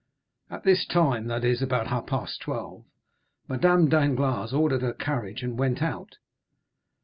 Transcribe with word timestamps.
At 0.49 0.63
this 0.63 0.83
time, 0.87 1.27
that 1.27 1.45
is, 1.45 1.61
about 1.61 1.85
half 1.89 2.07
past 2.07 2.41
twelve, 2.41 2.85
Madame 3.47 3.87
Danglars 3.87 4.51
ordered 4.51 4.81
her 4.81 4.93
carriage, 4.93 5.43
and 5.43 5.59
went 5.59 5.79
out. 5.83 6.17